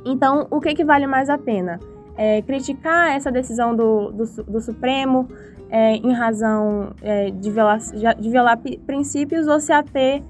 Então, 0.05 0.47
o 0.49 0.59
que, 0.59 0.73
que 0.73 0.83
vale 0.83 1.05
mais 1.05 1.29
a 1.29 1.37
pena? 1.37 1.79
É, 2.17 2.41
criticar 2.41 3.15
essa 3.15 3.31
decisão 3.31 3.75
do, 3.75 4.11
do, 4.11 4.43
do 4.43 4.61
Supremo 4.61 5.27
é, 5.69 5.95
em 5.95 6.11
razão 6.13 6.93
é, 7.01 7.29
de, 7.29 7.51
de 8.19 8.29
violar 8.29 8.59
princípios 8.85 9.47
ou 9.47 9.59
se 9.59 9.71
ater 9.71 10.21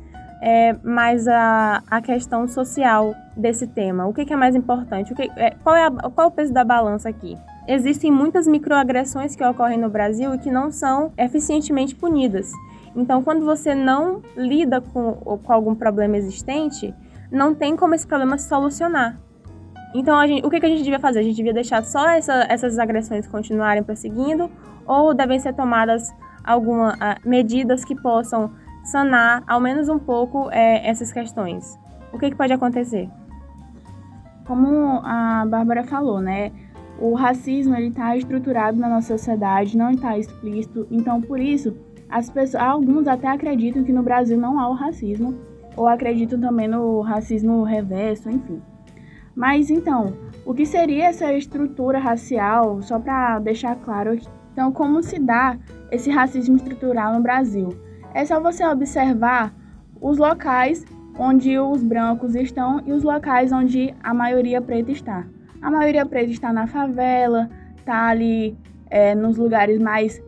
é, 0.42 0.74
mais 0.84 1.28
a, 1.28 1.84
a 1.90 2.02
questão 2.02 2.48
social 2.48 3.14
desse 3.38 3.68
tema. 3.68 4.08
O 4.08 4.14
que, 4.14 4.26
que 4.26 4.34
é 4.34 4.36
mais 4.36 4.56
importante? 4.56 5.14
O 5.14 5.16
que, 5.16 5.30
é, 5.38 5.52
qual, 5.64 5.76
é 5.76 5.86
a, 5.86 5.92
qual 5.92 6.26
é 6.26 6.26
o 6.26 6.32
peso 6.32 6.52
da 6.52 6.64
balança 6.64 7.08
aqui? 7.08 7.38
Existem 7.68 8.12
muitas 8.12 8.48
microagressões 8.48 9.36
que 9.36 9.46
ocorrem 9.46 9.78
no 9.78 9.90
Brasil 9.90 10.34
e 10.34 10.40
que 10.40 10.50
não 10.50 10.72
são 10.72 11.14
eficientemente 11.16 11.96
punidas. 11.96 12.52
Então, 12.96 13.24
quando 13.24 13.46
você 13.46 13.76
não 13.76 14.22
lida 14.36 14.82
com, 14.82 15.14
com 15.14 15.54
algum 15.54 15.76
problema 15.76 16.18
existente, 16.18 16.94
não 17.32 17.54
tem 17.54 17.76
como 17.76 17.94
esse 17.94 18.06
problema 18.06 18.38
se 18.38 18.50
solucionar. 18.50 19.18
Então, 19.94 20.26
gente, 20.26 20.46
o 20.46 20.50
que, 20.50 20.60
que, 20.60 20.66
a 20.66 20.70
gente 20.70 20.84
devia 20.84 21.00
fazer? 21.00 21.20
A 21.20 21.24
gente 21.24 21.36
devia 21.36 21.54
deixar 21.54 21.84
só 21.84 22.10
essa, 22.10 22.46
essas 22.50 22.80
agressões 22.80 23.28
continuarem 23.28 23.84
prosseguindo 23.84 24.50
ou 24.88 25.14
devem 25.14 25.40
ser 25.40 25.54
tomadas 25.54 26.12
algumas 26.44 26.98
medidas 27.24 27.86
que 27.86 27.96
possam 27.96 28.52
sanar, 28.84 29.44
ao 29.48 29.60
menos 29.60 29.90
um 29.90 30.00
pouco, 30.00 30.50
é, 30.52 30.88
essas 30.88 31.12
questões? 31.12 31.80
O 32.12 32.20
que, 32.20 32.30
que 32.30 32.36
pode 32.36 32.54
acontecer? 32.54 33.10
Como 34.46 35.02
a 35.04 35.46
Bárbara 35.48 35.84
falou, 35.84 36.20
né? 36.20 36.52
O 37.00 37.14
racismo 37.14 37.76
ele 37.76 37.88
está 37.88 38.16
estruturado 38.16 38.78
na 38.78 38.90
nossa 38.90 39.18
sociedade, 39.18 39.78
não 39.78 39.92
está 39.92 40.18
explícito. 40.18 40.86
Então, 40.92 41.22
por 41.22 41.40
isso, 41.40 41.76
as 42.10 42.30
pessoas, 42.30 42.62
alguns 42.62 43.08
até 43.08 43.28
acreditam 43.28 43.84
que 43.84 43.94
no 43.94 44.04
Brasil 44.04 44.38
não 44.38 44.60
há 44.60 44.70
o 44.70 44.74
racismo, 44.74 45.34
ou 45.76 45.88
acreditam 45.88 46.40
também 46.40 46.68
no 46.68 47.02
racismo 47.02 47.64
reverso, 47.64 48.30
enfim. 48.30 48.62
Mas 49.34 49.70
então, 49.70 50.14
o 50.46 50.54
que 50.54 50.66
seria 50.66 51.06
essa 51.06 51.32
estrutura 51.34 51.98
racial? 51.98 52.82
Só 52.82 53.00
para 53.00 53.40
deixar 53.40 53.76
claro. 53.78 54.20
Então, 54.52 54.72
como 54.72 55.02
se 55.02 55.18
dá 55.18 55.58
esse 55.90 56.12
racismo 56.12 56.58
estrutural 56.58 57.14
no 57.14 57.22
Brasil? 57.22 57.70
É 58.14 58.26
só 58.26 58.40
você 58.40 58.66
observar 58.66 59.54
os 60.00 60.18
locais 60.18 60.86
onde 61.18 61.58
os 61.58 61.84
brancos 61.84 62.36
estão 62.36 62.82
e 62.86 62.92
os 62.92 63.04
locais 63.04 63.52
onde 63.52 63.94
a 64.04 64.14
maioria 64.14 64.62
preta 64.62 64.92
está. 64.92 65.26
A 65.62 65.70
maioria 65.70 66.06
preta 66.06 66.32
está 66.32 66.52
na 66.52 66.68
favela, 66.68 67.50
está 67.78 68.08
ali 68.08 68.58
é, 68.90 69.16
nos 69.16 69.38
lugares 69.38 69.80
mais 69.80 70.22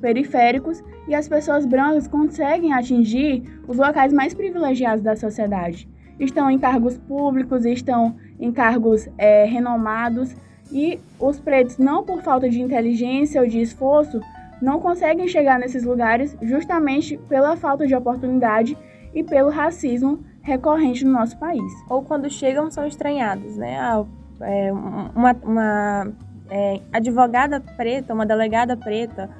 periféricos 0.00 0.82
e 1.08 1.14
as 1.14 1.28
pessoas 1.28 1.64
brancas 1.64 2.06
conseguem 2.08 2.72
atingir 2.72 3.42
os 3.66 3.76
locais 3.76 4.12
mais 4.12 4.34
privilegiados 4.34 5.02
da 5.02 5.16
sociedade. 5.16 5.88
Estão 6.18 6.50
em 6.50 6.58
cargos 6.58 6.98
públicos, 6.98 7.64
estão 7.64 8.16
em 8.38 8.52
cargos 8.52 9.08
é, 9.16 9.44
renomados 9.44 10.34
E 10.72 11.00
os 11.18 11.40
pretos, 11.40 11.78
não 11.78 12.04
por 12.04 12.22
falta 12.22 12.48
de 12.48 12.60
inteligência 12.60 13.40
ou 13.40 13.48
de 13.48 13.60
esforço, 13.60 14.20
não 14.60 14.80
conseguem 14.80 15.26
chegar 15.26 15.58
nesses 15.58 15.84
lugares 15.84 16.36
justamente 16.42 17.16
pela 17.28 17.56
falta 17.56 17.86
de 17.86 17.94
oportunidade 17.94 18.76
e 19.14 19.24
pelo 19.24 19.50
racismo 19.50 20.20
recorrente 20.42 21.04
no 21.04 21.12
nosso 21.12 21.38
país. 21.38 21.72
Ou 21.88 22.02
quando 22.02 22.30
chegam, 22.30 22.70
são 22.70 22.86
estranhados, 22.86 23.56
né? 23.56 23.78
Ah, 23.78 24.04
é, 24.42 24.72
uma, 24.72 25.36
uma 25.42 26.12
é, 26.50 26.80
advogada 26.92 27.60
preta, 27.60 28.14
uma 28.14 28.26
delegada 28.26 28.76
preta, 28.76 29.30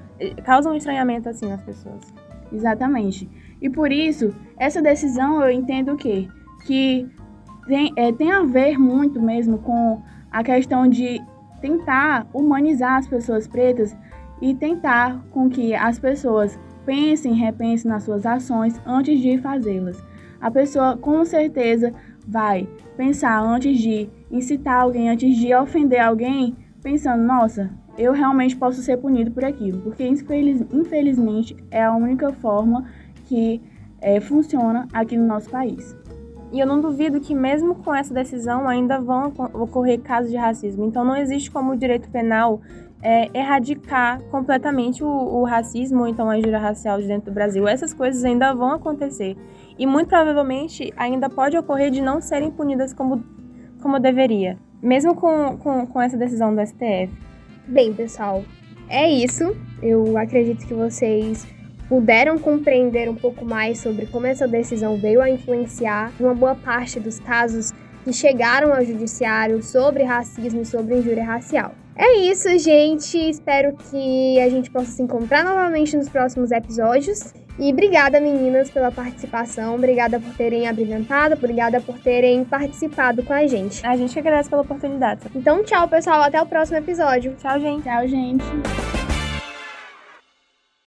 causa 0.45 0.71
um 0.71 0.75
estranhamento 0.75 1.29
assim 1.29 1.49
nas 1.49 1.63
pessoas. 1.63 2.13
Exatamente. 2.53 3.29
E 3.61 3.69
por 3.69 3.93
isso, 3.93 4.35
essa 4.59 4.83
decisão 4.83 5.43
eu 5.43 5.51
entendo 5.51 5.93
o 5.93 5.97
quê? 5.97 6.29
Que 6.67 7.09
tem, 7.67 7.93
é, 7.97 8.13
tem 8.13 8.33
a 8.33 8.43
ver 8.43 8.79
muito 8.79 9.21
mesmo 9.21 9.59
com 9.59 10.03
a 10.31 10.43
questão 10.43 10.89
de 10.89 11.21
tentar 11.61 12.27
humanizar 12.33 12.97
as 12.97 13.07
pessoas 13.07 13.47
pretas 13.47 13.97
e 14.41 14.55
tentar 14.55 15.25
com 15.31 15.49
que 15.49 15.75
as 15.75 15.99
pessoas 15.99 16.59
pensem, 16.85 17.35
repensem 17.35 17.91
nas 17.91 18.05
suas 18.05 18.25
ações 18.25 18.81
antes 18.87 19.21
de 19.21 19.39
fazê-las. 19.39 20.03
A 20.41 20.51
pessoa 20.51 20.97
com 20.97 21.25
certeza 21.25 21.93
vai 22.27 22.69
pensar 22.97 23.41
antes 23.41 23.79
de 23.79 24.09
incitar 24.31 24.81
alguém, 24.81 25.11
antes 25.11 25.37
de 25.37 25.55
ofender 25.55 26.01
alguém, 26.01 26.57
pensando, 26.83 27.23
nossa, 27.23 27.71
eu 27.99 28.13
realmente 28.13 28.57
posso 28.57 28.81
ser 28.83 28.97
punido 28.97 29.31
por 29.31 29.45
aquilo, 29.45 29.81
porque 29.83 30.07
infeliz, 30.07 30.65
infelizmente 30.73 31.57
é 31.71 31.85
a 31.85 31.95
única 31.95 32.33
forma 32.33 32.87
que 33.27 33.61
é, 34.01 34.21
funciona 34.21 34.89
aqui 34.93 35.17
no 35.17 35.27
nosso 35.27 35.51
país. 35.51 35.95
E 36.53 36.59
eu 36.59 36.67
não 36.67 36.81
duvido 36.81 37.21
que, 37.21 37.35
mesmo 37.35 37.77
com 37.77 37.95
essa 37.95 38.13
decisão, 38.13 38.69
ainda 38.69 39.01
vão 39.01 39.33
ocorrer 39.53 40.01
casos 40.01 40.33
de 40.33 40.37
racismo. 40.37 40.85
Então, 40.85 41.05
não 41.05 41.17
existe 41.17 41.49
como 41.49 41.73
o 41.73 41.77
direito 41.77 42.11
penal 42.11 42.61
é, 43.03 43.31
erradicar 43.33 44.23
completamente 44.25 45.03
o, 45.03 45.09
o, 45.09 45.45
racismo 45.45 46.01
ou 46.01 46.09
então 46.09 46.29
a 46.29 46.39
injúria 46.39 46.59
racial 46.59 47.01
de 47.01 47.07
dentro 47.07 47.31
do 47.31 47.35
Brasil. 47.35 47.67
Essas 47.67 47.95
coisas 47.95 48.25
ainda 48.25 48.53
vão 48.53 48.73
acontecer. 48.73 49.37
E 49.79 49.87
muito 49.87 50.09
provavelmente 50.09 50.93
ainda 50.97 51.31
pode 51.31 51.57
ocorrer 51.57 51.91
de 51.91 52.01
não 52.01 52.21
serem 52.21 52.51
punidas 52.51 52.93
como, 52.93 53.25
como 53.83 53.99
deveria, 53.99 54.59
mesmo 54.83 55.15
com, 55.15 55.57
com, 55.57 55.87
com 55.87 56.03
essa 56.03 56.17
decisão 56.17 56.55
do 56.55 56.65
STF. 56.65 57.11
Bem, 57.67 57.95
pessoal, 57.95 58.45
é 58.89 59.11
isso. 59.11 59.57
Eu 59.83 60.19
acredito 60.19 60.67
que 60.67 60.75
vocês 60.75 61.47
puderam 61.89 62.39
compreender 62.39 63.09
um 63.09 63.17
pouco 63.17 63.45
mais 63.45 63.79
sobre 63.79 64.07
como 64.07 64.27
essa 64.27 64.47
decisão 64.47 64.97
veio 64.97 65.23
a 65.23 65.31
influenciar 65.31 66.13
uma 66.21 66.35
boa 66.35 66.55
parte 66.55 67.01
dos 67.01 67.19
casos 67.19 67.73
que 68.05 68.13
chegaram 68.13 68.73
ao 68.73 68.85
judiciário 68.85 69.63
sobre 69.63 70.05
racismo 70.05 70.61
e 70.63 70.67
sobre 70.67 70.99
injúria 70.99 71.25
racial. 71.25 71.75
É 72.03 72.17
isso, 72.17 72.49
gente. 72.59 73.19
Espero 73.19 73.77
que 73.77 74.41
a 74.41 74.49
gente 74.49 74.71
possa 74.71 74.87
se 74.87 75.03
encontrar 75.03 75.45
novamente 75.45 75.95
nos 75.95 76.09
próximos 76.09 76.51
episódios. 76.51 77.35
E 77.59 77.71
obrigada, 77.71 78.19
meninas, 78.19 78.71
pela 78.71 78.91
participação. 78.91 79.75
Obrigada 79.75 80.19
por 80.19 80.35
terem 80.35 80.67
abrilhantado, 80.67 81.35
obrigada 81.35 81.79
por 81.79 81.99
terem 81.99 82.43
participado 82.43 83.23
com 83.23 83.35
a 83.35 83.47
gente. 83.47 83.87
A 83.87 83.99
gente 83.99 84.19
agradece 84.19 84.49
pela 84.49 84.63
oportunidade. 84.63 85.27
Então, 85.35 85.63
tchau, 85.63 85.87
pessoal. 85.89 86.23
Até 86.23 86.41
o 86.41 86.47
próximo 86.47 86.79
episódio. 86.79 87.37
Tchau, 87.37 87.61
gente. 87.61 87.83
Tchau, 87.83 88.09
gente. 88.09 89.00